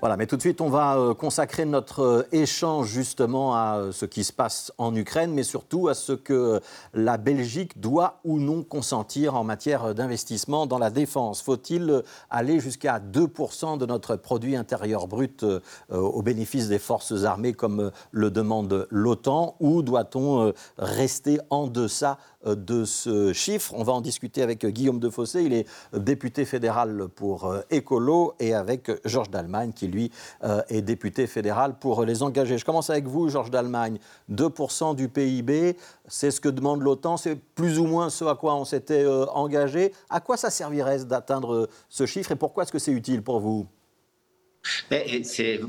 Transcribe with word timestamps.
Voilà, 0.00 0.16
mais 0.16 0.28
tout 0.28 0.36
de 0.36 0.40
suite, 0.40 0.60
on 0.60 0.68
va 0.68 0.96
euh, 0.96 1.12
consacrer 1.12 1.64
notre 1.64 2.02
euh, 2.02 2.22
échange 2.30 2.86
justement 2.86 3.56
à 3.56 3.78
euh, 3.78 3.92
ce 3.92 4.06
qui 4.06 4.22
se 4.22 4.32
passe 4.32 4.72
en 4.78 4.94
Ukraine, 4.94 5.32
mais 5.32 5.42
surtout 5.42 5.88
à 5.88 5.94
ce 5.94 6.12
que 6.12 6.60
la 6.94 7.16
Belgique 7.16 7.80
doit 7.80 8.20
ou 8.22 8.38
non 8.38 8.62
consentir 8.62 9.34
en 9.34 9.42
matière 9.42 9.96
d'investissement 9.96 10.66
dans 10.66 10.78
la 10.78 10.90
défense. 10.90 11.42
Faut-il 11.42 12.04
aller 12.30 12.60
jusqu'à 12.60 13.00
2% 13.00 13.76
de 13.76 13.86
notre 13.86 14.14
produit 14.14 14.54
intérieur 14.54 15.08
brut 15.08 15.44
au 15.90 16.22
bénéfice 16.22 16.68
des 16.68 16.78
forces 16.78 17.24
armées 17.24 17.52
comme 17.52 17.90
le 18.12 18.30
demande 18.30 18.86
l'OTAN, 18.90 19.56
ou 19.58 19.82
doit-on 19.82 20.52
rester 20.78 21.40
en 21.50 21.66
deçà 21.66 22.18
de 22.44 22.84
ce 22.84 23.32
chiffre. 23.32 23.74
On 23.74 23.82
va 23.82 23.92
en 23.92 24.00
discuter 24.00 24.42
avec 24.42 24.64
Guillaume 24.64 25.00
Defossé, 25.00 25.42
il 25.42 25.52
est 25.52 25.66
député 25.92 26.44
fédéral 26.44 27.08
pour 27.14 27.54
Écolo, 27.70 28.34
et 28.40 28.54
avec 28.54 28.90
Georges 29.04 29.30
Dallemagne, 29.30 29.72
qui 29.72 29.88
lui 29.88 30.10
euh, 30.44 30.62
est 30.68 30.82
député 30.82 31.26
fédéral 31.26 31.78
pour 31.78 32.04
les 32.04 32.22
engager. 32.22 32.58
Je 32.58 32.64
commence 32.64 32.90
avec 32.90 33.06
vous, 33.06 33.28
Georges 33.28 33.50
d'Allemagne. 33.50 33.98
2% 34.30 34.94
du 34.94 35.08
PIB, 35.08 35.76
c'est 36.06 36.30
ce 36.30 36.40
que 36.40 36.48
demande 36.48 36.82
l'OTAN, 36.82 37.16
c'est 37.16 37.36
plus 37.36 37.78
ou 37.78 37.86
moins 37.86 38.10
ce 38.10 38.24
à 38.24 38.34
quoi 38.34 38.54
on 38.54 38.64
s'était 38.64 39.04
euh, 39.04 39.26
engagé. 39.26 39.92
À 40.10 40.20
quoi 40.20 40.36
ça 40.36 40.50
servirait 40.50 41.04
d'atteindre 41.04 41.68
ce 41.88 42.06
chiffre 42.06 42.32
et 42.32 42.36
pourquoi 42.36 42.62
est-ce 42.64 42.72
que 42.72 42.78
c'est 42.78 42.92
utile 42.92 43.22
pour 43.22 43.40
vous? 43.40 43.66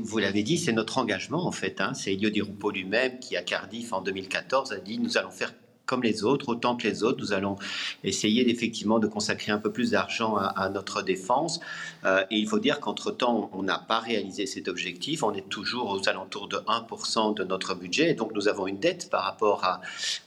Vous 0.02 0.18
l'avez 0.18 0.42
dit, 0.42 0.58
c'est 0.58 0.72
notre 0.72 0.98
engagement 0.98 1.46
en 1.46 1.52
fait. 1.52 1.80
Hein. 1.80 1.94
C'est 1.94 2.12
Elio 2.12 2.30
Di 2.30 2.42
lui-même 2.72 3.18
qui, 3.18 3.36
à 3.36 3.42
Cardiff 3.42 3.92
en 3.92 4.02
2014, 4.02 4.72
a 4.72 4.78
dit 4.78 4.98
nous 4.98 5.16
allons 5.16 5.30
faire 5.30 5.54
comme 5.90 6.04
les 6.04 6.22
autres, 6.22 6.50
autant 6.50 6.76
que 6.76 6.86
les 6.86 7.02
autres. 7.02 7.18
Nous 7.18 7.32
allons 7.32 7.56
essayer 8.04 8.48
effectivement 8.48 9.00
de 9.00 9.08
consacrer 9.08 9.50
un 9.50 9.58
peu 9.58 9.72
plus 9.72 9.90
d'argent 9.90 10.36
à, 10.36 10.68
notre 10.68 11.02
défense. 11.02 11.58
Euh, 12.04 12.22
et 12.30 12.36
il 12.36 12.46
faut 12.46 12.60
dire 12.60 12.78
qu'entre-temps, 12.78 13.50
on 13.52 13.64
n'a 13.64 13.78
pas 13.78 13.98
réalisé 13.98 14.46
cet 14.46 14.68
objectif. 14.68 15.24
On 15.24 15.34
est 15.34 15.48
toujours 15.48 15.90
aux 15.90 16.08
alentours 16.08 16.46
de 16.46 16.58
1% 16.58 17.34
de 17.34 17.42
notre 17.42 17.74
budget. 17.74 18.10
Et 18.10 18.14
donc 18.14 18.32
nous 18.36 18.46
avons 18.46 18.68
une 18.68 18.78
dette 18.78 19.10
par 19.10 19.24
rapport 19.24 19.64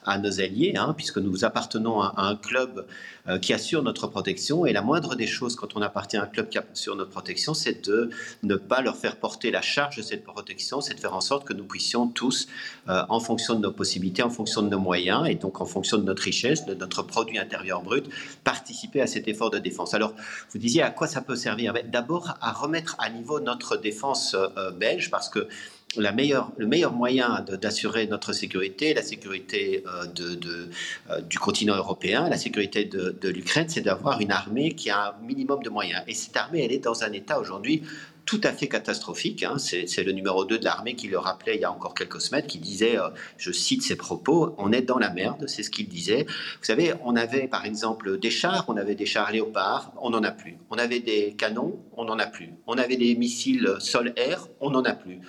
à, 0.06 0.18
nos 0.18 0.42
alliés, 0.42 0.74
hein, 0.76 0.94
puisque 0.98 1.18
nous 1.18 1.46
appartenons 1.46 2.02
à, 2.02 2.14
un 2.18 2.36
club 2.36 2.86
euh, 3.30 3.40
qui 3.40 3.54
assure 3.54 3.84
notre 3.84 4.08
protection. 4.08 4.66
Et 4.66 4.74
la 4.74 4.82
moindre 4.82 5.16
des 5.16 5.28
choses 5.28 5.56
quand 5.56 5.78
on 5.78 5.82
appartient 5.82 6.18
à 6.18 6.24
un 6.24 6.28
club 6.28 6.50
qui 6.50 6.58
assure 6.58 6.98
notre 6.98 7.12
protection, 7.12 7.54
c'est 7.54 7.88
de 7.88 8.10
ne 8.44 8.56
pas 8.56 8.82
leur 8.82 8.98
faire 8.98 9.16
porter 9.16 9.50
la 9.50 9.62
charge 9.62 9.96
de 9.96 10.02
cette 10.02 10.26
protection, 10.26 10.82
c'est 10.82 10.96
de 10.96 11.00
faire 11.00 11.16
en 11.16 11.22
sorte 11.22 11.48
que 11.48 11.54
nous 11.54 11.64
puissions 11.64 12.10
tous, 12.10 12.50
euh, 12.90 13.04
en 13.08 13.22
fonction 13.22 13.56
de 13.56 13.62
nos 13.62 13.72
possibilités, 13.72 14.24
en 14.24 14.30
fonction 14.30 14.62
de 14.62 14.68
nos 14.68 14.80
moyens, 14.80 15.26
et 15.30 15.36
donc 15.36 15.53
en 15.62 15.66
fonction 15.66 15.98
de 15.98 16.04
notre 16.04 16.24
richesse, 16.24 16.66
de 16.66 16.74
notre 16.74 17.04
produit 17.04 17.38
intérieur 17.38 17.82
brut, 17.82 18.10
participer 18.44 19.02
à 19.02 19.08
cet 19.08 19.28
effort 19.28 19.50
de 19.50 19.60
défense. 19.60 19.94
Alors, 19.94 20.14
vous 20.52 20.60
disiez 20.60 20.82
à 20.82 20.90
quoi 20.90 21.08
ça 21.08 21.22
peut 21.22 21.36
servir? 21.36 21.74
D'abord 21.92 22.38
à 22.42 22.52
remettre 22.52 22.96
à 23.00 23.10
niveau 23.10 23.40
notre 23.40 23.78
défense 23.78 24.36
euh, 24.36 24.72
belge, 24.72 25.10
parce 25.10 25.30
que 25.30 25.48
la 25.98 26.12
meilleure, 26.12 26.52
le 26.58 26.68
meilleur 26.68 26.92
moyen 26.92 27.46
d'assurer 27.62 28.08
notre 28.08 28.34
sécurité, 28.34 28.94
la 28.94 29.02
sécurité 29.02 29.84
euh, 29.88 30.06
de, 30.08 30.70
euh, 31.10 31.22
du 31.22 31.40
continent 31.40 31.76
européen, 31.76 32.30
la 32.30 32.38
sécurité 32.38 32.86
de, 32.86 33.16
de 33.22 33.30
l'Ukraine, 33.30 33.70
c'est 33.70 33.82
d'avoir 33.82 34.20
une 34.22 34.32
armée 34.32 34.74
qui 34.74 34.90
a 34.90 35.10
un 35.10 35.26
minimum 35.26 35.62
de 35.62 35.70
moyens. 35.70 36.02
Et 36.08 36.14
cette 36.14 36.36
armée, 36.36 36.64
elle 36.66 36.72
est 36.72 36.84
dans 36.84 37.04
un 37.04 37.12
état 37.12 37.40
aujourd'hui 37.40 37.84
tout 38.34 38.48
à 38.48 38.52
fait 38.52 38.68
catastrophique. 38.68 39.44
Hein. 39.44 39.58
C'est 39.60 40.04
le 40.04 40.12
numéro 40.12 40.44
2 40.44 40.58
de 40.58 40.66
l'armée 40.66 40.96
qui 40.96 41.08
le 41.08 41.20
rappelait 41.20 41.54
il 41.54 41.62
y 41.62 41.66
a 41.66 41.72
encore 41.72 41.94
quelques 41.94 42.20
semaines, 42.20 42.48
qui 42.48 42.58
disait, 42.58 42.98
euh, 42.98 43.10
je 43.38 43.52
cite 43.52 43.84
ses 43.84 43.96
propos, 43.96 44.56
on 44.58 44.72
est 44.72 44.82
dans 44.82 44.98
la 44.98 45.12
merde, 45.12 45.46
c'est 45.48 45.62
ce 45.62 45.70
qu'il 45.70 45.88
disait. 45.88 46.26
Vous 46.26 46.64
savez, 46.64 46.94
on 47.04 47.16
avait 47.16 47.48
par 47.48 47.64
exemple 47.66 48.18
des 48.18 48.32
chars, 48.32 48.66
on 48.70 48.76
avait 48.78 48.96
des 48.96 49.06
chars 49.06 49.32
léopards, 49.32 49.94
on 50.02 50.10
n'en 50.10 50.24
a 50.24 50.32
plus. 50.32 50.58
On 50.72 50.80
avait 50.80 51.00
des 51.00 51.36
canons, 51.38 51.80
on 51.96 52.06
n'en 52.06 52.18
a 52.18 52.26
plus. 52.26 52.50
On 52.66 52.80
avait 52.80 52.98
des 52.98 53.14
missiles 53.16 53.76
sol-air, 53.78 54.48
on 54.60 54.72
n'en 54.72 54.84
a 54.84 54.94
plus. 54.94 55.20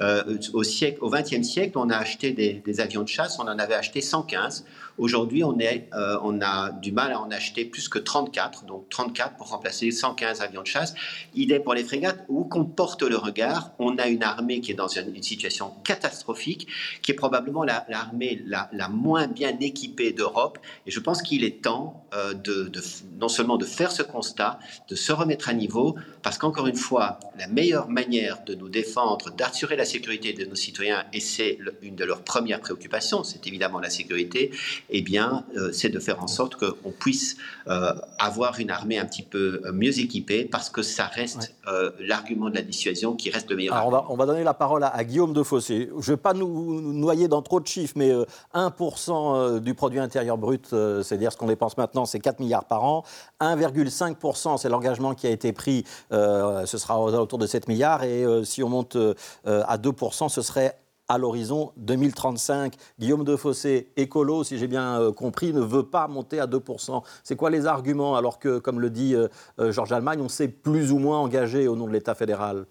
Euh, 0.00 0.38
au, 0.52 0.62
siècle, 0.62 0.98
au 1.00 1.10
XXe 1.10 1.42
siècle, 1.42 1.76
on 1.78 1.90
a 1.90 1.96
acheté 1.96 2.30
des, 2.30 2.80
avions 2.80 3.02
de 3.02 3.08
chasse, 3.08 3.40
on 3.40 3.48
en 3.48 3.58
avait 3.58 3.74
acheté 3.74 4.00
115. 4.00 4.64
Aujourd'hui, 4.98 5.42
on, 5.42 5.58
euh, 5.58 6.18
on 6.22 6.40
a 6.42 6.70
du 6.70 6.92
mal 6.92 7.12
à 7.12 7.20
en 7.20 7.30
acheter 7.30 7.64
plus 7.64 7.88
que 7.88 7.98
34, 7.98 8.66
donc 8.66 8.88
34 8.88 9.36
pour 9.36 9.48
remplacer 9.48 9.90
115 9.90 10.42
avions 10.42 10.62
de 10.62 10.66
chasse. 10.66 10.94
Idée 11.34 11.58
pour 11.58 11.74
les 11.74 11.82
frégates, 11.82 12.24
où 12.28 12.44
qu'on 12.52 12.64
porte 12.64 13.02
le 13.02 13.16
regard, 13.16 13.70
on 13.78 13.96
a 13.96 14.08
une 14.08 14.22
armée 14.22 14.60
qui 14.60 14.72
est 14.72 14.74
dans 14.74 14.88
une, 14.88 15.22
situation 15.22 15.72
catastrophique, 15.84 16.68
qui 17.00 17.12
est 17.12 17.14
probablement 17.14 17.64
l'armée 17.64 18.42
la, 18.46 18.68
la, 18.72 18.88
moins 18.88 19.26
bien 19.26 19.56
équipée 19.60 20.12
d'Europe. 20.12 20.58
Et 20.86 20.90
je 20.90 21.00
pense 21.00 21.22
qu'il 21.22 21.44
est 21.44 21.62
temps 21.62 22.06
euh, 22.14 22.34
de, 22.34 22.70
non 23.18 23.28
seulement 23.28 23.56
de 23.56 23.64
faire 23.64 23.90
ce 23.90 24.02
constat, 24.02 24.58
de 24.88 24.94
se 24.94 25.12
remettre 25.12 25.48
à 25.48 25.54
niveau, 25.54 25.96
parce 26.22 26.36
qu'encore 26.36 26.66
une 26.66 26.76
fois, 26.76 27.18
la 27.38 27.46
meilleure 27.46 27.88
manière 27.88 28.44
de 28.44 28.54
nous 28.54 28.68
défendre, 28.68 29.30
d'assurer 29.30 29.76
la 29.76 29.86
sécurité 29.86 30.34
de 30.34 30.44
nos 30.44 30.54
citoyens, 30.54 31.04
et 31.14 31.20
c'est 31.20 31.58
une 31.80 31.96
de 31.96 32.04
leurs 32.04 32.22
premières 32.22 32.60
préoccupations, 32.60 33.24
c'est 33.24 33.46
évidemment 33.46 33.80
la 33.80 33.90
sécurité, 33.90 34.50
eh 34.90 35.00
bien, 35.00 35.44
euh, 35.56 35.72
c'est 35.72 35.88
de 35.88 35.98
faire 35.98 36.22
en 36.22 36.26
sorte 36.26 36.56
qu'on 36.56 36.90
puisse 36.90 37.38
euh, 37.68 37.94
avoir 38.18 38.60
une 38.60 38.70
armée 38.70 38.98
un 38.98 39.06
petit 39.06 39.22
peu 39.22 39.62
mieux 39.72 39.98
équipée, 39.98 40.44
parce 40.44 40.68
que 40.68 40.82
ça 40.82 41.06
reste 41.06 41.54
l'argument 42.00 42.41
de 42.50 42.54
la 42.54 42.62
dissuasion 42.62 43.14
qui 43.14 43.30
reste 43.30 43.50
le 43.50 43.56
meilleur. 43.56 43.74
Alors 43.74 43.88
on, 43.88 43.90
va, 43.90 44.06
on 44.10 44.16
va, 44.16 44.26
donner 44.26 44.44
la 44.44 44.54
parole 44.54 44.84
à, 44.84 45.04
Guillaume 45.04 45.32
Defossé. 45.32 45.88
Je 45.90 46.10
ne 46.10 46.16
vais 46.16 46.20
pas 46.20 46.34
nous, 46.34 46.80
noyer 46.92 47.28
dans 47.28 47.42
trop 47.42 47.60
de 47.60 47.66
chiffres, 47.66 47.94
mais 47.96 48.12
1% 48.54 49.60
du 49.60 49.74
produit 49.74 49.98
intérieur 49.98 50.38
brut, 50.38 50.68
c'est-à-dire 50.68 51.32
ce 51.32 51.36
qu'on 51.36 51.46
dépense 51.46 51.76
maintenant, 51.76 52.06
c'est 52.06 52.20
4 52.20 52.40
milliards 52.40 52.64
par 52.64 52.84
an. 52.84 53.04
1,5%, 53.40 54.58
c'est 54.58 54.68
l'engagement 54.68 55.14
qui 55.14 55.26
a 55.26 55.30
été 55.30 55.52
pris, 55.52 55.84
ce 56.10 56.78
sera 56.78 57.00
autour 57.00 57.38
de 57.38 57.46
7 57.46 57.68
milliards. 57.68 58.04
Et 58.04 58.24
si 58.44 58.62
on 58.62 58.68
monte 58.68 58.96
à 59.44 59.78
2%, 59.78 60.28
ce 60.28 60.42
serait 60.42 60.81
à 61.12 61.18
l'horizon 61.18 61.72
2035. 61.76 62.74
Guillaume 62.98 63.22
Defossé, 63.22 63.92
écolo, 63.96 64.44
si 64.44 64.56
j'ai 64.56 64.66
bien 64.66 64.98
euh, 64.98 65.12
compris, 65.12 65.52
ne 65.52 65.60
veut 65.60 65.82
pas 65.82 66.08
monter 66.08 66.40
à 66.40 66.46
2%. 66.46 67.04
C'est 67.22 67.36
quoi 67.36 67.50
les 67.50 67.66
arguments 67.66 68.16
alors 68.16 68.38
que, 68.38 68.58
comme 68.58 68.80
le 68.80 68.88
dit 68.88 69.14
euh, 69.14 69.28
euh, 69.58 69.72
Georges 69.72 69.92
Allemagne, 69.92 70.20
on 70.22 70.30
s'est 70.30 70.48
plus 70.48 70.90
ou 70.90 70.98
moins 70.98 71.18
engagé 71.18 71.68
au 71.68 71.76
nom 71.76 71.86
de 71.86 71.92
l'État 71.92 72.14
fédéral? 72.14 72.64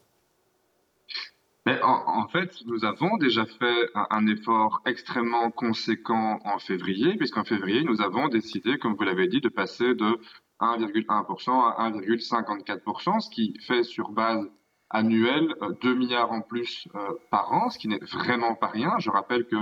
En, 1.84 2.28
fait, 2.30 2.50
nous 2.66 2.84
avons 2.84 3.18
déjà 3.18 3.46
fait 3.46 3.90
un, 4.10 4.26
effort 4.26 4.82
extrêmement 4.88 5.52
conséquent 5.52 6.40
en 6.44 6.58
février, 6.58 7.16
puisqu'en 7.18 7.44
février, 7.44 7.84
nous 7.84 8.02
avons 8.02 8.28
décidé, 8.30 8.80
comme 8.80 8.96
vous 8.96 9.04
l'avez 9.04 9.28
dit, 9.28 9.42
de 9.42 9.50
passer 9.50 9.94
de 9.94 10.20
1,1% 10.60 11.52
à 11.78 11.92
1,54%, 11.92 13.20
ce 13.20 13.30
qui 13.30 13.56
fait 13.68 13.84
sur 13.84 14.10
base 14.10 14.50
annuel, 14.92 15.54
2 15.82 15.90
euh, 15.90 15.96
milliards 15.96 16.32
en 16.32 16.42
plus 16.42 16.88
euh, 16.96 17.00
par 17.30 17.52
an, 17.52 17.70
ce 17.70 17.80
qui 17.80 17.88
n'est 17.88 18.00
vraiment 18.00 18.56
pas 18.56 18.68
rien. 18.68 18.98
Je 19.00 19.10
rappelle 19.10 19.46
que 19.46 19.58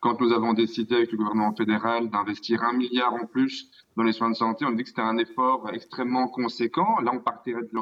quand 0.00 0.20
nous 0.20 0.32
avons 0.32 0.52
décidé 0.52 0.96
avec 0.96 1.12
le 1.12 1.18
gouvernement 1.18 1.54
fédéral 1.54 2.10
d'investir 2.10 2.62
un 2.62 2.74
milliard 2.74 3.14
en 3.14 3.26
plus 3.26 3.70
dans 3.96 4.02
les 4.02 4.12
soins 4.12 4.30
de 4.30 4.36
santé, 4.36 4.66
on 4.66 4.72
dit 4.72 4.82
que 4.82 4.88
c'était 4.90 5.00
un 5.00 5.16
effort 5.16 5.70
extrêmement 5.72 6.28
conséquent. 6.28 7.00
Là, 7.00 7.12
on 7.14 7.20
partirait 7.20 7.62
de 7.62 7.80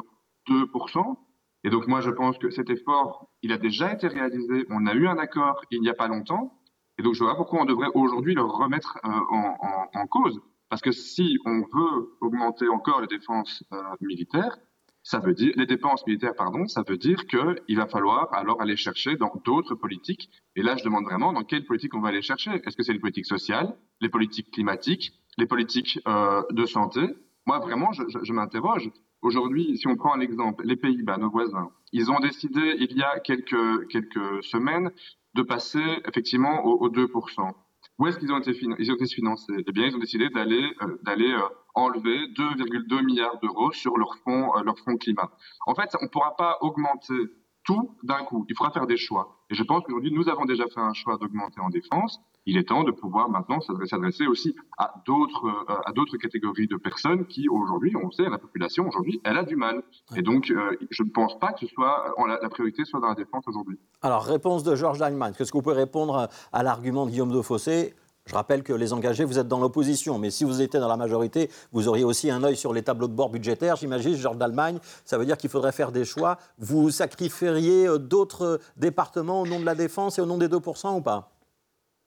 2%. 0.49 1.17
Et 1.65 1.69
donc, 1.69 1.87
moi, 1.87 2.01
je 2.01 2.09
pense 2.09 2.37
que 2.37 2.49
cet 2.49 2.69
effort, 2.69 3.29
il 3.41 3.51
a 3.51 3.57
déjà 3.57 3.93
été 3.93 4.07
réalisé. 4.07 4.65
On 4.69 4.85
a 4.85 4.93
eu 4.93 5.07
un 5.07 5.17
accord 5.17 5.61
il 5.71 5.81
n'y 5.81 5.89
a 5.89 5.93
pas 5.93 6.07
longtemps. 6.07 6.59
Et 6.97 7.03
donc, 7.03 7.13
je 7.13 7.23
vois 7.23 7.35
pourquoi 7.35 7.61
on 7.61 7.65
devrait 7.65 7.89
aujourd'hui 7.93 8.35
le 8.35 8.43
remettre 8.43 8.99
euh, 9.03 9.09
en, 9.09 9.57
en, 9.59 9.99
en, 9.99 10.07
cause. 10.07 10.39
Parce 10.69 10.81
que 10.81 10.91
si 10.91 11.37
on 11.45 11.59
veut 11.59 12.17
augmenter 12.21 12.67
encore 12.67 13.01
les 13.01 13.07
défenses 13.07 13.63
euh, 13.73 13.81
militaires, 14.01 14.57
ça 15.03 15.19
veut 15.19 15.33
dire 15.33 15.53
les 15.55 15.65
dépenses 15.65 16.05
militaires, 16.07 16.35
pardon, 16.35 16.65
ça 16.67 16.83
veut 16.87 16.97
dire 16.97 17.25
qu'il 17.27 17.77
va 17.77 17.87
falloir 17.87 18.33
alors 18.33 18.61
aller 18.61 18.77
chercher 18.77 19.17
dans 19.17 19.33
d'autres 19.45 19.75
politiques. 19.75 20.29
Et 20.55 20.63
là, 20.63 20.75
je 20.77 20.83
demande 20.83 21.03
vraiment 21.03 21.33
dans 21.33 21.43
quelles 21.43 21.65
politiques 21.65 21.93
on 21.93 21.99
va 21.99 22.09
aller 22.09 22.21
chercher. 22.21 22.51
Est-ce 22.65 22.77
que 22.77 22.83
c'est 22.83 22.93
les 22.93 22.99
politiques 22.99 23.25
sociales, 23.25 23.75
les 23.99 24.09
politiques 24.09 24.49
climatiques, 24.51 25.13
les 25.37 25.45
politiques 25.45 25.99
euh, 26.07 26.41
de 26.51 26.65
santé? 26.65 27.01
Moi, 27.45 27.59
vraiment, 27.59 27.91
je, 27.91 28.03
je, 28.07 28.19
je 28.23 28.33
m'interroge. 28.33 28.89
Aujourd'hui, 29.21 29.77
si 29.77 29.87
on 29.87 29.95
prend 29.95 30.13
un 30.13 30.21
exemple, 30.21 30.65
les 30.65 30.77
Pays-Bas, 30.77 31.17
nos 31.17 31.29
voisins, 31.29 31.69
ils 31.91 32.09
ont 32.09 32.19
décidé 32.19 32.75
il 32.79 32.97
y 32.97 33.03
a 33.03 33.19
quelques 33.19 33.87
quelques 33.87 34.43
semaines 34.43 34.89
de 35.33 35.41
passer 35.41 35.83
effectivement 36.07 36.65
au, 36.65 36.85
au 36.85 36.89
2%. 36.89 37.53
Où 37.99 38.07
est-ce 38.07 38.17
qu'ils 38.17 38.31
ont 38.31 38.39
été 38.39 38.51
ont 38.67 38.75
été 38.75 39.05
financés? 39.07 39.63
Eh 39.67 39.71
bien, 39.71 39.87
ils 39.87 39.95
ont 39.95 39.99
décidé 39.99 40.29
d'aller 40.29 40.73
euh, 40.81 40.97
d'aller 41.03 41.31
euh, 41.31 41.41
enlever 41.75 42.27
2,2 42.33 43.03
milliards 43.03 43.39
d'euros 43.39 43.71
sur 43.71 43.97
leur 43.97 44.15
fonds 44.17 44.55
euh, 44.55 44.63
leur 44.63 44.77
fonds 44.79 44.97
climat. 44.97 45.31
En 45.65 45.75
fait, 45.75 45.89
on 45.99 46.05
ne 46.05 46.09
pourra 46.09 46.35
pas 46.35 46.57
augmenter 46.61 47.31
tout 47.63 47.95
d'un 48.03 48.23
coup. 48.25 48.45
Il 48.49 48.55
faudra 48.55 48.71
faire 48.71 48.87
des 48.87 48.97
choix. 48.97 49.37
Et 49.49 49.55
je 49.55 49.63
pense 49.63 49.83
qu'aujourd'hui, 49.83 50.11
nous 50.11 50.29
avons 50.29 50.45
déjà 50.45 50.65
fait 50.67 50.81
un 50.81 50.93
choix 50.93 51.17
d'augmenter 51.17 51.61
en 51.61 51.69
défense. 51.69 52.19
Il 52.45 52.57
est 52.57 52.67
temps 52.67 52.83
de 52.83 52.91
pouvoir 52.91 53.29
maintenant 53.29 53.61
s'adresser 53.61 54.27
aussi 54.27 54.53
à 54.77 54.93
d'autres 55.05 55.45
euh, 55.45 55.81
à 55.85 55.93
d'autres 55.93 56.17
catégories 56.17 56.67
de 56.67 56.75
personnes 56.75 57.25
qui 57.25 57.47
aujourd'hui, 57.47 57.95
on 57.95 58.11
sait, 58.11 58.29
la 58.29 58.37
population 58.37 58.85
aujourd'hui, 58.87 59.21
elle 59.23 59.37
a 59.37 59.43
du 59.43 59.55
mal. 59.55 59.81
Et 60.15 60.21
donc, 60.21 60.51
euh, 60.51 60.75
je 60.89 61.03
ne 61.03 61.09
pense 61.09 61.39
pas 61.39 61.53
que 61.53 61.61
ce 61.61 61.67
soit 61.67 62.13
la, 62.27 62.39
la, 62.41 62.49
priorité 62.49 62.83
soit 62.83 62.99
dans 62.99 63.07
la 63.07 63.15
défense 63.15 63.47
aujourd'hui. 63.47 63.79
Alors, 64.01 64.23
réponse 64.23 64.63
de 64.63 64.75
Georges 64.75 64.99
Dallman. 64.99 65.31
Qu'est-ce 65.31 65.51
que 65.51 65.57
vous 65.57 65.63
pouvez 65.63 65.75
répondre 65.75 66.27
à 66.51 66.63
l'argument 66.63 67.05
de 67.05 67.11
Guillaume 67.11 67.41
Fossé 67.43 67.95
Je 68.25 68.35
rappelle 68.35 68.63
que 68.63 68.71
les 68.71 68.93
engagés, 68.93 69.25
vous 69.25 69.37
êtes 69.37 69.49
dans 69.49 69.59
l'opposition, 69.59 70.17
mais 70.17 70.31
si 70.31 70.45
vous 70.45 70.61
étiez 70.61 70.79
dans 70.79 70.87
la 70.87 70.95
majorité, 70.95 71.49
vous 71.73 71.89
auriez 71.89 72.05
aussi 72.05 72.31
un 72.31 72.41
œil 72.43 72.55
sur 72.55 72.73
les 72.73 72.81
tableaux 72.81 73.09
de 73.09 73.13
bord 73.13 73.29
budgétaires, 73.29 73.75
j'imagine, 73.75 74.15
genre 74.15 74.35
d'Allemagne. 74.35 74.79
Ça 75.03 75.17
veut 75.17 75.25
dire 75.25 75.37
qu'il 75.37 75.49
faudrait 75.49 75.73
faire 75.73 75.91
des 75.91 76.05
choix. 76.05 76.37
Vous 76.57 76.89
sacrifieriez 76.89 77.85
euh, 77.87 77.99
d'autres 77.99 78.61
départements 78.77 79.41
au 79.41 79.47
nom 79.47 79.59
de 79.59 79.65
la 79.65 79.75
défense 79.75 80.17
et 80.19 80.21
au 80.21 80.25
nom 80.25 80.37
des 80.37 80.47
2% 80.47 80.95
ou 80.95 81.01
pas? 81.01 81.32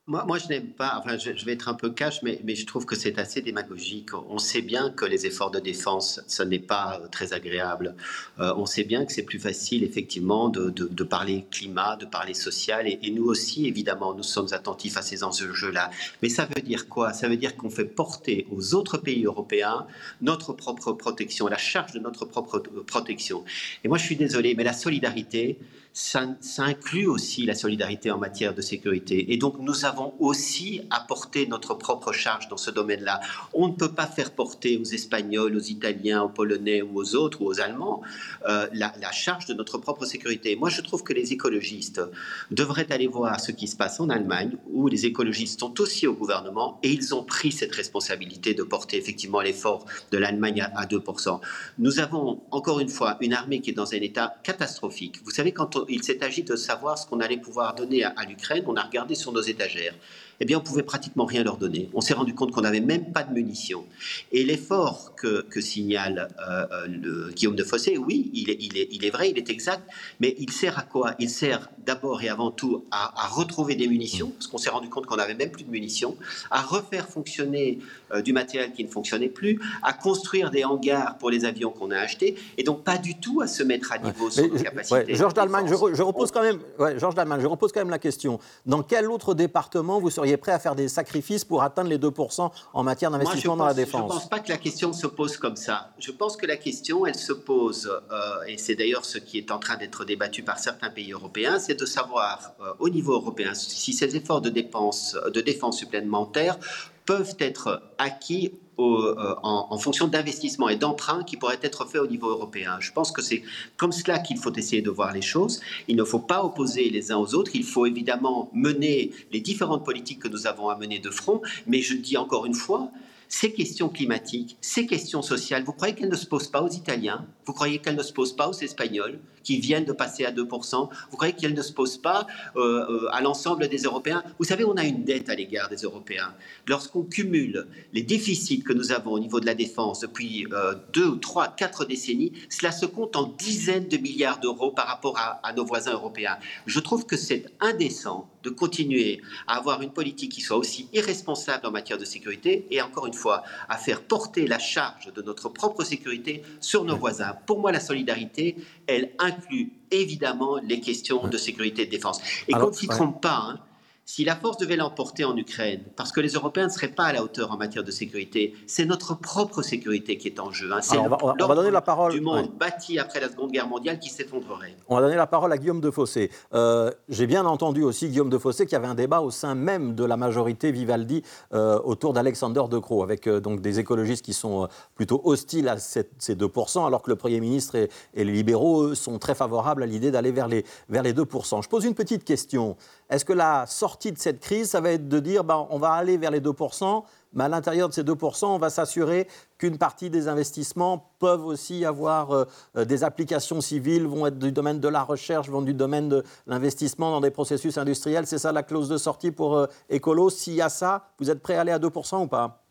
Moi, 0.09 0.39
je 0.39 0.47
n'aime 0.47 0.69
pas, 0.69 1.01
enfin, 1.01 1.19
je, 1.19 1.45
vais 1.45 1.53
être 1.53 1.69
un 1.69 1.75
peu 1.75 1.91
cash, 1.91 2.23
mais, 2.23 2.41
je 2.55 2.65
trouve 2.65 2.87
que 2.87 2.95
c'est 2.95 3.19
assez 3.19 3.43
démagogique. 3.43 4.15
On 4.15 4.39
sait 4.39 4.63
bien 4.63 4.91
que 4.91 5.05
les 5.05 5.27
efforts 5.27 5.51
de 5.51 5.59
défense, 5.59 6.21
ce 6.29 6.45
n'est 6.45 6.61
pas 6.61 7.01
euh, 7.03 7.09
très 7.09 7.33
agréable. 7.33 7.97
Euh, 8.39 8.55
on 8.57 8.67
sait 8.67 8.85
bien 8.85 9.05
que 9.05 9.13
c'est 9.13 9.25
plus 9.25 9.41
facile, 9.41 9.83
effectivement, 9.83 10.49
de, 10.49 10.71
de, 10.71 11.05
parler 11.05 11.45
climat, 11.51 11.97
de 11.97 12.07
parler 12.07 12.35
social. 12.35 12.87
Et, 12.87 13.01
et, 13.03 13.11
nous 13.11 13.25
aussi, 13.25 13.67
évidemment, 13.67 14.15
nous 14.15 14.23
sommes 14.23 14.53
attentifs 14.53 14.97
à 14.97 15.03
ces 15.03 15.25
enjeux-là. 15.25 15.91
Mais 16.23 16.29
ça 16.29 16.45
veut 16.45 16.63
dire 16.63 16.89
quoi? 16.89 17.13
Ça 17.13 17.29
veut 17.29 17.37
dire 17.37 17.57
qu'on 17.57 17.71
fait 17.71 17.85
porter 17.85 18.47
aux 18.53 18.75
autres 18.75 18.99
pays 18.99 19.25
européens 19.25 19.89
notre 20.21 20.53
propre 20.53 20.93
protection, 20.93 21.49
la 21.49 21.59
charge 21.59 21.93
de 21.93 21.99
notre 21.99 22.27
propre 22.27 22.61
protection. 22.87 23.45
Et 23.83 23.89
moi, 23.89 23.99
je 23.99 24.05
suis 24.05 24.17
désolé, 24.17 24.55
mais 24.55 24.63
la 24.63 24.73
solidarité, 24.73 25.59
ça, 25.97 26.27
inclut 26.59 27.07
aussi 27.07 27.47
la 27.47 27.55
solidarité 27.55 28.11
en 28.11 28.19
matière 28.19 28.55
de 28.55 28.61
sécurité. 28.61 29.33
Et 29.33 29.39
donc, 29.39 29.59
nous 29.61 29.87
avons 29.87 30.13
aussi 30.19 30.83
apporté 30.91 31.47
notre 31.47 31.73
propre 31.73 32.13
charge 32.13 32.49
dans 32.49 32.59
ce 32.59 32.71
domaine-là. 32.71 33.23
On 33.55 33.69
ne 33.69 33.73
peut 33.73 33.93
pas 33.93 34.07
faire 34.07 34.33
porter 34.33 34.77
aux 34.77 34.85
Espagnols, 34.85 35.57
aux 35.57 35.59
Italiens, 35.59 36.23
aux 36.23 36.29
Polonais 36.29 36.83
ou 36.83 37.01
aux 37.01 37.15
autres 37.15 37.41
ou 37.41 37.47
aux 37.47 37.61
Allemands 37.61 38.03
euh, 38.47 38.67
la, 38.75 38.93
charge 39.11 39.47
de 39.47 39.55
notre 39.55 39.79
propre 39.79 40.05
sécurité. 40.05 40.55
Moi, 40.55 40.69
je 40.69 40.83
trouve 40.83 41.03
que 41.03 41.15
les 41.15 41.33
écologistes 41.33 42.03
devraient 42.51 42.93
aller 42.93 43.07
voir 43.07 43.41
ce 43.41 43.51
qui 43.51 43.67
se 43.67 43.77
passe 43.77 43.99
en 43.99 44.11
Allemagne, 44.11 44.59
où 44.71 44.89
les 44.89 45.07
écologistes 45.07 45.61
sont 45.61 45.81
aussi 45.81 46.07
au 46.07 46.13
gouvernement 46.13 46.79
et 46.83 46.91
ils 46.91 47.15
ont 47.15 47.23
pris 47.23 47.53
cette 47.53 47.75
responsabilité 47.75 48.53
de 48.53 48.65
porter 48.65 48.99
effectivement 48.99 49.41
l'effort 49.41 49.87
de 50.11 50.19
l'Allemagne 50.19 50.61
à, 50.61 50.79
à 50.79 50.85
2%. 50.85 51.41
Nous 51.79 52.01
avons, 52.01 52.43
encore 52.51 52.81
une 52.81 52.91
fois, 52.91 53.17
une 53.23 53.33
armée 53.33 53.63
qui 53.63 53.71
est 53.71 53.73
dans 53.73 53.95
un 53.95 54.01
état 54.01 54.35
catastrophique. 54.43 55.23
Vous 55.25 55.31
savez, 55.31 55.53
quand 55.53 55.77
on, 55.77 55.86
il 55.89 56.03
s'est 56.03 56.23
agi 56.23 56.43
de 56.43 56.57
savoir 56.57 56.99
ce 56.99 57.07
qu'on 57.07 57.21
allait 57.21 57.37
pouvoir 57.37 57.75
donner 57.75 58.05
à, 58.05 58.25
l'Ukraine. 58.29 58.65
On 58.67 58.77
a 58.77 58.83
regardé 58.83 59.15
sur 59.15 59.33
nos 59.33 59.43
étagères. 59.43 59.95
Eh 60.39 60.45
bien, 60.45 60.59
on 60.59 60.61
pouvait 60.61 60.83
pratiquement 60.83 61.25
rien 61.25 61.43
leur 61.43 61.57
donner. 61.57 61.89
On 61.95 62.03
s'est 62.03 62.13
rendu 62.13 62.35
compte 62.35 62.53
qu'on 62.53 62.61
n'avait 62.61 62.81
même 62.81 63.13
pas 63.13 63.23
de 63.23 63.33
munitions. 63.33 63.87
Et 64.33 64.45
l'effort 64.45 65.15
que, 65.15 65.47
signale 65.61 66.29
euh, 66.47 66.67
euh, 66.71 66.87
le, 66.87 67.31
Guillaume 67.33 67.57
de 67.57 67.65
Fossé, 67.65 67.97
oui, 67.97 68.31
il 68.35 68.51
est, 68.51 68.59
il, 68.61 68.77
est, 68.77 68.89
il 68.91 69.05
est, 69.05 69.11
vrai, 69.11 69.31
il 69.31 69.39
est 69.39 69.49
exact, 69.49 69.83
mais 70.21 70.35
il 70.39 70.53
sert 70.53 70.79
à 70.79 70.83
quoi? 70.83 71.15
Il 71.19 71.31
sert 71.31 71.71
d'abord 71.87 72.23
et 72.23 72.29
avant 72.29 72.51
tout 72.51 72.85
à, 72.91 73.29
retrouver 73.29 73.77
des 73.77 73.87
munitions, 73.87 74.31
parce 74.31 74.47
qu'on 74.49 74.59
s'est 74.59 74.71
rendu 74.71 74.89
compte 74.89 75.07
qu'on 75.07 75.17
n'avait 75.17 75.35
même 75.35 75.51
plus 75.51 75.65
de 75.65 75.71
munitions, 75.71 76.17
à 76.51 76.61
refaire 76.61 77.09
fonctionner 77.09 77.79
euh, 78.13 78.21
du 78.21 78.33
matériel 78.33 78.73
qui 78.73 78.85
ne 78.85 78.89
fonctionnait 78.89 79.29
plus, 79.29 79.61
à 79.83 79.93
construire 79.93 80.51
des 80.51 80.65
hangars 80.65 81.17
pour 81.19 81.31
les 81.31 81.45
avions 81.45 81.71
qu'on 81.71 81.91
a 81.91 81.99
achetés, 81.99 82.37
et 82.59 82.65
donc 82.65 82.85
pas 82.85 82.99
du 82.99 83.19
tout 83.19 83.41
à 83.41 83.47
se 83.47 83.63
mettre 83.63 83.93
à 83.93 83.99
niveau 83.99 84.31
sur 84.31 84.49
nos 84.49 84.59
capacités. 84.59 85.15
Georges 85.15 85.35
Dalman, 85.35 85.67
je, 85.67 85.75
repose 86.03 86.31
quand 86.31 86.43
même, 86.43 86.61
Georges 86.99 87.15
je 87.41 87.47
repose 87.47 87.73
quand 87.73 87.81
même 87.81 87.91
la 87.91 87.99
question. 87.99 88.39
Dans 88.65 88.83
quel 88.83 89.11
autre 89.11 89.35
département 89.35 90.01
vous 90.01 90.11
seriez 90.11 90.37
prêt 90.37 90.53
à 90.53 90.59
faire 90.59 90.75
des 90.75 90.89
sacrifices 90.89 91.45
pour 91.45 91.63
atteindre 91.63 91.91
les 91.91 91.99
2% 91.99 92.51
en 92.73 92.83
matière 92.83 93.11
d'investissement 93.11 93.57
dans 93.57 93.67
la 93.67 93.75
défense 93.75 94.11
Je 94.11 94.15
ne 94.15 94.21
pense 94.21 94.29
pas 94.29 94.41
que 94.41 94.49
la 94.49 94.59
question 94.59 94.93
se 94.93 95.07
pose 95.07 95.37
comme 95.37 95.57
ça. 95.57 95.91
Je 95.99 96.11
pense 96.11 96.37
que 96.37 96.47
la 96.47 96.57
question, 96.57 97.07
elle 97.07 97.17
se 97.17 97.33
pose, 97.33 97.91
euh, 98.11 98.43
et 98.47 98.59
c'est 98.59 98.75
d'ailleurs 98.75 99.05
ce 99.05 99.19
qui 99.19 99.39
est 99.39 99.51
en 99.51 99.59
train 99.59 99.77
d'être 99.77 100.05
débattu 100.05 100.43
par 100.43 100.59
certains 100.59 100.91
pays 100.91 101.13
européens, 101.13 101.59
c'est 101.59 101.79
de 101.79 101.87
savoir 101.87 102.53
euh, 102.61 102.73
au 102.79 102.89
niveau 102.89 103.13
européen 103.13 103.55
si 103.55 103.93
ces 103.93 104.17
efforts 104.17 104.41
de, 104.41 104.51
dépenses, 104.51 105.17
de 105.33 105.41
défense 105.41 105.79
supplémentaires 105.79 106.59
peuvent 107.05 107.37
être 107.39 107.83
acquis 107.99 108.53
euh, 108.79 109.35
en, 109.43 109.79
fonction 109.79 110.07
d'investissements 110.07 110.69
et 110.69 110.77
d'emprunts 110.77 111.25
qui 111.25 111.39
pourraient 111.39 111.59
être 111.63 111.87
faits 111.87 112.03
au 112.03 112.07
niveau 112.07 112.29
européen. 112.29 112.77
Je 112.79 112.93
pense 112.93 113.11
que 113.11 113.23
c'est 113.23 113.43
comme 113.79 113.93
cela 113.93 114.19
qu'il 114.19 114.37
faut 114.37 114.53
essayer 114.53 114.83
de 114.83 114.91
voir 114.91 115.15
les 115.15 115.23
choses. 115.23 115.61
Il 115.89 115.97
ne 115.97 116.05
faut 116.05 116.19
pas 116.19 116.45
opposer 116.45 116.91
les 116.91 117.11
uns 117.11 117.17
aux 117.17 117.35
autres. 117.35 117.53
Il 117.55 117.65
faut 117.65 117.87
évidemment 117.87 118.51
mener 118.53 119.13
les 119.33 119.41
différentes 119.41 119.83
politiques 119.83 120.19
que 120.19 120.29
nous 120.29 120.47
avons 120.47 120.69
à 120.69 120.77
mener 120.77 120.99
de 120.99 121.11
front. 121.11 121.41
Mais 121.67 121.81
je 121.81 121.95
dis 121.95 122.19
encore 122.19 122.45
une 122.45 122.55
fois, 122.55 122.91
ces 123.29 123.53
questions 123.53 123.89
climatiques, 123.89 124.57
ces 124.61 124.87
questions 124.87 125.23
sociales, 125.23 125.65
vous 125.65 125.73
croyez 125.73 125.95
qu'elles 125.95 126.11
ne 126.11 126.17
se 126.17 126.27
posent 126.27 126.51
pas 126.51 126.63
aux 126.63 126.71
Italiens? 126.71 127.27
Vous 127.45 127.53
croyez 127.53 127.79
qu'elles 127.79 127.97
ne 127.97 128.03
se 128.03 128.13
posent 128.13 128.35
pas 128.35 128.49
aux 128.49 128.53
Espagnols 128.53 129.19
qui 129.43 129.59
viennent 129.59 129.85
de 129.85 129.93
passer 129.93 130.25
à 130.25 130.33
2% 130.33 130.89
Vous 131.11 131.17
croyez 131.17 131.33
qu'elles 131.33 131.55
ne 131.55 131.63
se 131.63 131.73
posent 131.73 131.99
pas 131.99 132.27
euh, 132.57 132.85
euh, 132.89 133.09
à 133.13 133.21
l'ensemble 133.21 133.69
des 133.69 133.79
Européens? 133.79 134.25
Vous 134.39 134.45
savez, 134.45 134.65
on 134.65 134.77
a 134.77 134.85
une 134.85 135.05
dette 135.05 135.29
à 135.29 135.35
l'égard 135.35 135.69
des 135.69 135.83
Européens. 135.83 136.35
Lorsqu'on 136.67 137.05
cumule 137.05 137.67
les 137.93 138.03
déficits 138.03 138.63
que 138.63 138.73
nous 138.73 138.93
avons 138.93 139.13
au 139.13 139.19
niveau 139.21 139.41
de 139.41 139.47
la 139.47 139.55
défense 139.55 140.01
depuis 140.01 140.47
euh, 140.53 140.75
deux, 140.93 141.19
trois, 141.21 141.49
quatre 141.49 141.85
décennies, 141.85 142.33
cela 142.51 142.73
se 142.73 142.87
compte 142.87 143.17
en 143.17 143.29
dizaines 143.39 143.89
de 143.89 143.97
milliards 143.97 144.41
d'euros 144.41 144.73
par 144.73 144.87
rapport 144.87 145.19
à, 145.19 145.41
à 145.47 145.53
nos 145.53 145.65
voisins 145.65 145.93
européens. 145.93 146.39
Je 146.67 146.81
trouve 146.81 147.07
que 147.07 147.17
c'est 147.17 147.47
indécent 147.61 148.29
de 148.43 148.51
continuer 148.51 149.21
à 149.47 149.57
avoir 149.57 149.83
une 149.83 149.91
politique 149.91 150.33
qui 150.33 150.41
soit 150.41 150.57
aussi 150.57 150.89
irresponsable 150.93 151.67
en 151.67 151.73
matière 151.73 151.99
de 151.99 152.05
sécurité 152.05 152.67
et 152.71 152.81
encore 152.81 153.07
une 153.07 153.15
fois 153.17 153.43
à 153.69 153.77
faire 153.77 154.03
porter 154.03 154.47
la 154.47 154.59
charge 154.59 155.13
de 155.13 155.23
notre 155.23 155.49
propre 155.49 155.83
sécurité 155.85 156.43
sur 156.61 156.85
nos 156.85 156.97
voisins. 156.97 157.37
Pour 157.47 157.61
moi, 157.61 157.73
la 157.73 157.81
solidarité, 157.81 158.57
elle 158.87 159.13
inclut 159.19 159.73
évidemment 159.91 160.59
les 160.59 160.81
questions 160.81 161.27
de 161.27 161.37
sécurité 161.37 161.83
et 161.83 161.87
de 161.87 161.91
défense. 161.91 162.21
Et 162.49 162.53
qu'on 162.53 162.69
ne 162.69 162.73
s'y 162.73 162.89
trompe 162.89 163.21
pas, 163.21 163.47
hein, 163.49 163.61
si 164.09 164.25
la 164.25 164.37
force 164.37 164.57
devait 164.57 164.77
l'emporter 164.77 165.25
en 165.25 165.37
Ukraine, 165.37 165.83
parce 165.97 166.13
que 166.13 166.21
les 166.21 166.31
Européens 166.31 166.67
ne 166.67 166.71
seraient 166.71 166.93
pas 166.93 167.07
à 167.07 167.13
la 167.13 167.25
hauteur 167.25 167.51
en 167.51 167.57
matière 167.57 167.83
de 167.83 167.91
sécurité, 167.91 168.55
c'est 168.69 168.85
notre 168.85 169.19
propre 169.19 169.63
sécurité 169.63 170.17
qui 170.17 170.29
est 170.29 170.39
en 170.39 170.53
jeu. 170.53 170.73
Hein. 170.73 170.79
C'est 170.81 170.97
on, 170.97 171.09
va, 171.09 171.55
donner 171.57 171.73
la 171.73 171.81
parole 171.81 172.13
du 172.13 172.21
monde 172.21 172.53
bâti 172.57 173.01
après 173.01 173.19
la 173.19 173.29
Seconde 173.29 173.51
Guerre 173.51 173.67
mondiale 173.67 173.99
qui 173.99 174.09
s'effondrerait. 174.09 174.77
On 174.87 174.95
va 174.95 175.01
donner 175.01 175.17
la 175.17 175.27
parole 175.27 175.53
à 175.53 175.59
Guillaume 175.59 175.81
de 175.81 175.91
Fossé. 175.91 176.31
Euh, 176.55 176.93
j'ai 177.09 177.27
bien 177.27 177.45
entendu 177.47 177.83
aussi 177.83 178.09
Guillaume 178.09 178.31
de 178.31 178.39
Fossé 178.39 178.65
qu'il 178.65 178.75
y 178.75 178.77
avait 178.77 178.87
un 178.87 178.95
débat 178.95 179.21
au 179.23 179.33
sein 179.33 179.57
même 179.57 179.97
de 179.97 180.05
la 180.05 180.17
majorité 180.17 180.71
Vivaldi 180.71 181.25
euh, 181.53 181.81
autour 181.81 182.13
d'Alexander 182.13 182.63
De 182.71 182.79
Croo, 182.79 183.03
avec 183.03 183.27
euh, 183.27 183.41
donc 183.41 183.61
des 183.61 183.81
écologistes 183.81 184.25
qui 184.25 184.35
sont 184.35 184.69
plutôt 184.95 185.21
hostiles 185.25 185.69
à 185.69 185.79
ces 185.79 186.05
2%, 186.37 186.87
alors 186.87 187.03
que 187.03 187.11
le 187.11 187.17
Premier 187.17 187.41
ministre 187.41 187.75
et, 187.75 187.91
et 188.15 188.23
les 188.23 188.33
libéraux, 188.33 188.85
eux, 188.85 188.95
sont 188.95 189.19
très 189.19 189.35
favorables 189.35 189.83
à 189.83 189.87
l'idée 189.87 190.13
d'aller 190.13 190.31
vers 190.31 190.47
les, 190.47 190.65
vers 190.89 191.03
les 191.03 191.13
2%. 191.13 191.65
Je 191.65 191.69
pose 191.69 191.85
une 191.85 191.95
petite 191.95 192.23
question. 192.23 192.77
Est-ce 193.11 193.25
que 193.25 193.33
la 193.33 193.67
sortie 193.67 193.96
de 194.05 194.19
cette 194.19 194.41
crise, 194.41 194.71
ça 194.71 194.81
va 194.81 194.91
être 194.91 195.09
de 195.09 195.19
dire 195.19 195.45
ben, 195.45 195.67
on 195.71 195.79
va 195.79 195.93
aller 195.93 196.17
vers 196.17 196.31
les 196.31 196.41
2%, 196.41 197.03
mais 197.33 197.45
à 197.45 197.49
l'intérieur 197.49 197.89
de 197.89 197.95
ces 197.95 198.03
2%, 198.03 198.47
on 198.47 198.59
va 198.59 198.71
s'assurer 198.71 199.27
qu'une 199.59 199.79
partie 199.79 200.11
des 200.11 200.29
investissements 200.29 201.11
peuvent 201.19 201.45
aussi 201.45 201.85
avoir 201.85 202.31
euh, 202.31 202.45
euh, 202.77 202.85
des 202.85 203.05
applications 203.05 203.61
civiles, 203.61 204.07
vont 204.07 204.27
être 204.27 204.39
du 204.39 204.53
domaine 204.53 204.81
de 204.81 204.89
la 204.89 205.03
recherche, 205.03 205.49
vont 205.49 205.63
du 205.63 205.75
domaine 205.75 206.09
de 206.09 206.25
l'investissement 206.47 207.11
dans 207.11 207.21
des 207.21 207.31
processus 207.31 207.79
industriels. 207.79 208.27
C'est 208.27 208.39
ça 208.39 208.53
la 208.53 208.63
clause 208.63 208.89
de 208.89 208.97
sortie 208.97 209.31
pour 209.31 209.57
euh, 209.57 209.67
Écolo. 209.91 210.31
S'il 210.31 210.55
y 210.55 210.63
a 210.63 210.69
ça, 210.69 211.09
vous 211.19 211.31
êtes 211.31 211.43
prêt 211.43 211.57
à 211.57 211.63
aller 211.63 211.73
à 211.73 211.79
2% 211.79 212.23
ou 212.23 212.27
pas? 212.27 212.66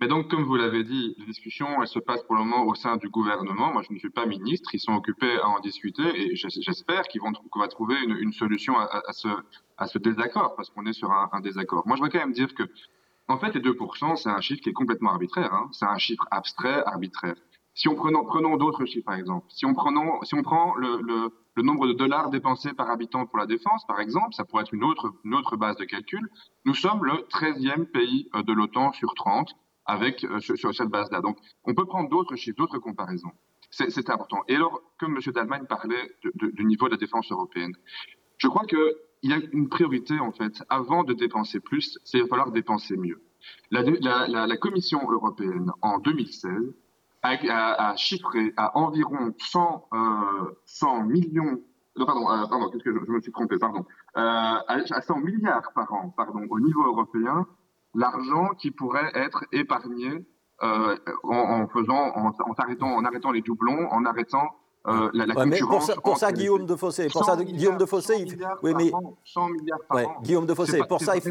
Mais 0.00 0.06
donc, 0.06 0.28
comme 0.28 0.44
vous 0.44 0.54
l'avez 0.54 0.84
dit, 0.84 1.16
les 1.18 1.26
discussions, 1.26 1.82
elles 1.82 1.88
se 1.88 1.98
passent 1.98 2.22
pour 2.22 2.36
le 2.36 2.44
moment 2.44 2.64
au 2.64 2.74
sein 2.76 2.96
du 2.98 3.08
gouvernement. 3.08 3.72
Moi, 3.72 3.82
je 3.82 3.92
ne 3.92 3.98
suis 3.98 4.10
pas 4.10 4.26
ministre. 4.26 4.72
Ils 4.72 4.78
sont 4.78 4.94
occupés 4.94 5.38
à 5.40 5.48
en 5.48 5.58
discuter 5.58 6.04
et 6.14 6.36
j'espère 6.36 7.02
qu'ils 7.08 7.20
vont 7.20 7.32
qu'on 7.32 7.58
va 7.58 7.66
trouver 7.66 7.96
une, 8.04 8.32
solution 8.32 8.78
à, 8.78 9.12
ce, 9.12 9.98
désaccord 9.98 10.54
parce 10.54 10.70
qu'on 10.70 10.86
est 10.86 10.92
sur 10.92 11.10
un, 11.10 11.40
désaccord. 11.40 11.82
Moi, 11.86 11.96
je 11.96 12.02
veux 12.02 12.08
quand 12.10 12.20
même 12.20 12.32
dire 12.32 12.54
que, 12.54 12.62
en 13.26 13.38
fait, 13.38 13.52
les 13.54 13.60
2%, 13.60 14.16
c'est 14.16 14.28
un 14.28 14.40
chiffre 14.40 14.60
qui 14.60 14.68
est 14.68 14.72
complètement 14.72 15.10
arbitraire. 15.10 15.52
Hein. 15.52 15.68
C'est 15.72 15.86
un 15.86 15.98
chiffre 15.98 16.24
abstrait, 16.30 16.84
arbitraire. 16.84 17.34
Si 17.74 17.88
on 17.88 17.96
prenons, 17.96 18.24
prenons 18.24 18.56
d'autres 18.56 18.84
chiffres, 18.86 19.06
par 19.06 19.16
exemple. 19.16 19.46
Si 19.48 19.66
on, 19.66 19.74
si 20.22 20.34
on 20.34 20.42
prend 20.42 20.76
le, 20.76 21.32
nombre 21.56 21.88
de 21.88 21.92
dollars 21.92 22.30
dépensés 22.30 22.72
par 22.72 22.88
habitant 22.88 23.26
pour 23.26 23.38
la 23.38 23.46
défense, 23.46 23.84
par 23.88 23.98
exemple, 23.98 24.32
ça 24.34 24.44
pourrait 24.44 24.62
être 24.62 24.74
une 24.74 24.84
autre, 24.84 25.12
une 25.24 25.34
autre 25.34 25.56
base 25.56 25.76
de 25.76 25.84
calcul. 25.84 26.28
Nous 26.64 26.74
sommes 26.74 27.04
le 27.04 27.14
13e 27.32 27.86
pays 27.86 28.28
euh, 28.36 28.42
de 28.42 28.52
l'OTAN 28.52 28.92
sur 28.92 29.12
30 29.14 29.56
avec 29.88 30.22
euh, 30.22 30.38
sur, 30.38 30.74
cette 30.74 30.88
base-là. 30.88 31.20
Donc, 31.20 31.38
on 31.64 31.74
peut 31.74 31.86
prendre 31.86 32.08
d'autres 32.08 32.36
chiffres, 32.36 32.56
d'autres 32.56 32.78
comparaisons. 32.78 33.32
C'est 33.70 34.08
important. 34.08 34.38
Et 34.48 34.54
alors, 34.54 34.80
comme 34.98 35.16
M. 35.16 35.32
Dalmagne 35.32 35.66
parlait 35.66 36.10
du 36.22 36.64
niveau 36.64 36.86
de 36.86 36.92
la 36.92 36.96
défense 36.96 37.30
européenne, 37.30 37.72
je 38.38 38.48
crois 38.48 38.64
qu'il 38.64 38.78
y 39.24 39.32
a 39.32 39.38
une 39.52 39.68
priorité, 39.68 40.18
en 40.20 40.32
fait. 40.32 40.62
Avant 40.70 41.04
de 41.04 41.12
dépenser 41.12 41.60
plus, 41.60 41.98
c'est 42.04 42.20
va 42.20 42.28
falloir 42.28 42.50
dépenser 42.50 42.96
mieux. 42.96 43.20
La, 43.70 43.82
la, 43.82 44.46
la, 44.46 44.56
Commission 44.56 45.00
européenne, 45.10 45.70
en 45.82 45.98
2016, 45.98 46.50
a, 47.22 47.90
a, 47.90 47.96
chiffré 47.96 48.54
à 48.56 48.78
environ 48.78 49.34
100, 49.38 49.88
euh, 49.92 49.98
100 50.64 51.02
millions 51.04 51.60
non, 51.98 52.06
pardon, 52.06 52.30
euh, 52.30 52.46
pardon, 52.46 52.70
je, 52.72 52.90
je, 52.90 53.10
me 53.10 53.20
suis 53.20 53.32
trompé, 53.32 53.58
pardon, 53.58 53.84
euh, 54.16 54.20
à 54.20 55.00
100 55.00 55.18
milliards 55.18 55.72
par 55.74 55.92
an, 55.92 56.14
pardon, 56.16 56.46
au 56.48 56.60
niveau 56.60 56.84
européen, 56.84 57.44
l'argent 57.98 58.50
qui 58.58 58.70
pourrait 58.70 59.10
être 59.14 59.44
épargné 59.52 60.24
euh, 60.62 60.96
en, 61.24 61.66
faisant, 61.68 62.12
en, 62.16 62.32
arrêtant, 62.56 62.94
en 62.94 63.04
arrêtant 63.04 63.30
les 63.30 63.42
doublons, 63.42 63.88
en 63.90 64.04
arrêtant 64.04 64.48
euh, 64.86 65.10
la, 65.12 65.26
la 65.26 65.34
concurrence. 65.34 65.92
pour 66.02 66.16
ça, 66.16 66.32
Guillaume 66.32 66.66
de 66.66 66.76
Fossé, 66.76 67.08
pour 67.08 67.24
ça, 67.24 67.36
Guillaume 67.36 67.76
de 67.76 67.86
Fossé, 67.86 68.26
oui, 68.62 68.72
mais 68.76 68.90
100 69.24 69.48
milliards 69.50 69.78
par 69.88 69.98
an. 69.98 70.20
Guillaume 70.22 70.46
de 70.46 70.54
Fossé, 70.54 70.80
pour 70.88 71.00
ça, 71.00 71.16
il. 71.16 71.22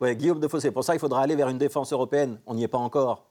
Oui, 0.00 0.14
Guillaume 0.14 0.38
Defossé, 0.38 0.70
pour 0.70 0.84
ça, 0.84 0.94
il 0.94 1.00
faudra 1.00 1.22
aller 1.22 1.34
vers 1.34 1.48
une 1.48 1.58
défense 1.58 1.92
européenne. 1.92 2.38
On 2.46 2.54
n'y 2.54 2.62
est 2.62 2.68
pas 2.68 2.78
encore. 2.78 3.27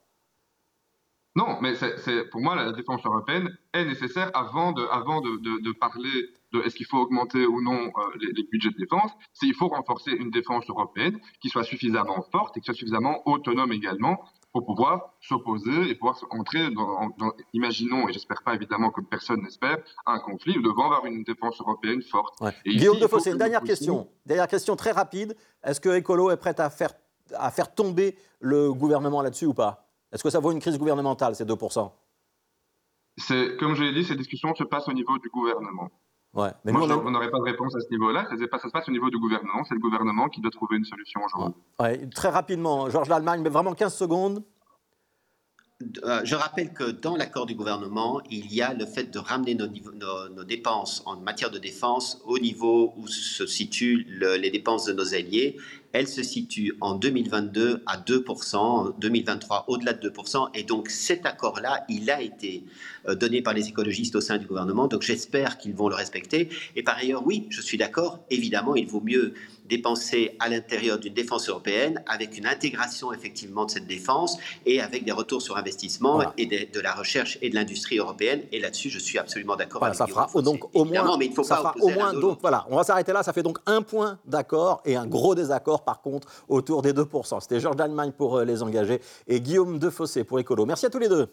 Non, 1.38 1.56
mais 1.60 1.74
c'est, 1.76 2.24
pour 2.30 2.40
moi, 2.40 2.56
la 2.56 2.72
défense 2.72 3.00
européenne 3.04 3.56
est 3.72 3.84
nécessaire 3.84 4.28
avant 4.34 4.72
de, 4.72 4.82
avant 4.90 5.20
de, 5.20 5.36
de, 5.62 5.72
parler 5.72 6.10
de 6.52 6.60
est-ce 6.62 6.74
qu'il 6.74 6.86
faut 6.86 6.98
augmenter 6.98 7.46
ou 7.46 7.62
non 7.62 7.78
euh, 7.78 8.00
les, 8.20 8.32
les, 8.32 8.42
budgets 8.50 8.70
de 8.70 8.76
défense. 8.76 9.12
C'est 9.34 9.46
il 9.46 9.54
faut 9.54 9.68
renforcer 9.68 10.10
une 10.10 10.30
défense 10.30 10.68
européenne 10.68 11.16
qui 11.40 11.48
soit 11.48 11.62
suffisamment 11.62 12.24
forte 12.32 12.56
et 12.56 12.60
qui 12.60 12.64
soit 12.64 12.74
suffisamment 12.74 13.22
autonome 13.28 13.70
également 13.72 14.18
pour 14.52 14.66
pouvoir 14.66 15.14
s'opposer 15.20 15.88
et 15.88 15.94
pouvoir 15.94 16.18
entrer 16.30 16.70
dans, 16.70 17.12
imaginons, 17.52 18.08
et 18.08 18.12
j'espère 18.12 18.42
pas 18.42 18.56
évidemment 18.56 18.90
que 18.90 19.00
personne 19.00 19.40
n'espère, 19.42 19.78
un 20.06 20.18
conflit, 20.18 20.54
devant 20.60 20.86
avoir 20.86 21.06
une 21.06 21.22
défense 21.22 21.60
européenne 21.60 22.02
forte. 22.02 22.34
Guillaume 22.66 22.98
Defossé, 22.98 23.30
une 23.30 23.38
dernière 23.38 23.62
question. 23.62 24.08
Dernière 24.26 24.48
question 24.48 24.74
très 24.74 24.90
rapide. 24.90 25.36
Est-ce 25.62 25.80
que 25.80 25.96
Écolo 25.96 26.32
est 26.32 26.36
prête 26.36 26.58
à 26.58 26.68
faire, 26.68 26.94
à 27.34 27.52
faire 27.52 27.72
tomber 27.72 28.16
le 28.40 28.72
gouvernement 28.72 29.22
là-dessus 29.22 29.46
ou 29.46 29.54
pas? 29.54 29.87
Est-ce 30.12 30.22
que 30.22 30.30
ça 30.30 30.40
vaut 30.40 30.52
une 30.52 30.60
crise 30.60 30.78
gouvernementale, 30.78 31.34
ces 31.34 31.44
2% 31.44 31.90
c'est, 33.16 33.56
Comme 33.58 33.74
je 33.74 33.82
l'ai 33.82 33.92
dit, 33.92 34.04
ces 34.04 34.16
discussions 34.16 34.54
se 34.54 34.64
passent 34.64 34.88
au 34.88 34.92
niveau 34.92 35.18
du 35.18 35.28
gouvernement. 35.28 35.90
Ouais, 36.34 36.50
mais 36.64 36.72
nous, 36.72 36.80
on 36.80 37.10
n'aurait 37.10 37.30
pas 37.30 37.38
de 37.38 37.44
réponse 37.44 37.74
à 37.74 37.80
ce 37.80 37.88
niveau-là. 37.90 38.26
Ça, 38.28 38.36
se 38.36 38.70
passe 38.70 38.88
au 38.88 38.92
niveau 38.92 39.10
du 39.10 39.18
gouvernement. 39.18 39.64
C'est 39.64 39.74
le 39.74 39.80
gouvernement 39.80 40.28
qui 40.28 40.40
doit 40.40 40.50
trouver 40.50 40.76
une 40.76 40.84
solution 40.84 41.20
aujourd'hui. 41.24 41.54
Ouais. 41.80 42.06
très 42.10 42.28
rapidement, 42.28 42.90
Georges 42.90 43.08
Lallemagne, 43.08 43.40
mais 43.42 43.48
vraiment 43.48 43.74
15 43.74 43.94
secondes. 43.94 44.44
Euh, 46.02 46.20
je 46.24 46.34
rappelle 46.34 46.72
que 46.72 46.90
dans 46.90 47.16
l'accord 47.16 47.46
du 47.46 47.54
gouvernement, 47.54 48.20
il 48.30 48.52
y 48.52 48.60
a 48.62 48.74
le 48.74 48.84
fait 48.84 49.04
de 49.04 49.18
ramener 49.20 49.54
nos, 49.54 49.68
nos, 49.68 50.44
dépenses 50.44 51.02
en 51.06 51.16
matière 51.20 51.52
de 51.52 51.58
défense 51.58 52.20
au 52.24 52.38
niveau 52.40 52.94
où 52.96 53.06
se 53.06 53.46
situent 53.46 54.04
les 54.08 54.50
dépenses 54.50 54.86
de 54.86 54.92
nos 54.92 55.14
alliés 55.14 55.56
elle 55.92 56.08
se 56.08 56.22
situe 56.22 56.76
en 56.80 56.94
2022 56.94 57.82
à 57.86 57.96
2%, 57.98 58.56
en 58.56 58.90
2023 58.90 59.64
au-delà 59.68 59.92
de 59.92 60.08
2%. 60.08 60.50
Et 60.54 60.62
donc 60.62 60.90
cet 60.90 61.26
accord-là, 61.26 61.84
il 61.88 62.10
a 62.10 62.20
été 62.20 62.64
euh, 63.08 63.14
donné 63.14 63.42
par 63.42 63.54
les 63.54 63.68
écologistes 63.68 64.16
au 64.16 64.20
sein 64.20 64.38
du 64.38 64.46
gouvernement. 64.46 64.86
Donc 64.86 65.02
j'espère 65.02 65.58
qu'ils 65.58 65.74
vont 65.74 65.88
le 65.88 65.94
respecter. 65.94 66.48
Et 66.76 66.82
par 66.82 66.98
ailleurs, 66.98 67.26
oui, 67.26 67.46
je 67.50 67.60
suis 67.60 67.78
d'accord. 67.78 68.20
Évidemment, 68.30 68.76
il 68.76 68.86
vaut 68.86 69.00
mieux 69.00 69.34
dépenser 69.68 70.36
à 70.40 70.48
l'intérieur 70.48 70.98
d'une 70.98 71.12
défense 71.12 71.48
européenne 71.48 72.02
avec 72.06 72.36
une 72.38 72.46
intégration 72.46 73.12
effectivement 73.12 73.66
de 73.66 73.70
cette 73.70 73.86
défense 73.86 74.38
et 74.66 74.80
avec 74.80 75.04
des 75.04 75.12
retours 75.12 75.42
sur 75.42 75.56
investissement 75.56 76.22
et 76.36 76.46
de, 76.46 76.80
la 76.80 76.94
recherche 76.94 77.38
et 77.42 77.50
de 77.50 77.54
l'industrie 77.54 77.98
européenne. 77.98 78.42
Et 78.50 78.60
là-dessus, 78.60 78.88
je 78.88 78.98
suis 78.98 79.18
absolument 79.18 79.56
d'accord 79.56 79.84
avec 79.84 79.96
ça 79.96 80.06
fera 80.06 80.28
donc 80.42 80.74
au 80.74 80.84
moins, 80.84 81.18
mais 81.18 81.26
il 81.26 81.34
faut 81.34 81.44
pas 81.44 81.74
au 81.80 81.88
moins 81.88 82.14
donc 82.14 82.38
voilà, 82.40 82.66
on 82.70 82.76
va 82.76 82.84
s'arrêter 82.84 83.12
là. 83.12 83.22
Ça 83.22 83.32
fait 83.32 83.42
donc 83.42 83.58
un 83.66 83.82
point 83.82 84.18
d'accord 84.24 84.80
et 84.84 84.96
un 84.96 85.06
gros 85.06 85.34
désaccord 85.34 85.77
par 85.84 86.00
contre 86.00 86.28
autour 86.48 86.82
des 86.82 86.92
2%. 86.92 87.40
C'était 87.40 87.60
Georges 87.60 87.76
d'Allemagne 87.76 88.12
pour 88.12 88.38
euh, 88.38 88.44
les 88.44 88.62
engager 88.62 89.00
et 89.26 89.40
Guillaume 89.40 89.78
Defossé 89.78 90.24
pour 90.24 90.38
Écolo. 90.38 90.66
Merci 90.66 90.86
à 90.86 90.90
tous 90.90 90.98
les 90.98 91.08
deux. 91.08 91.28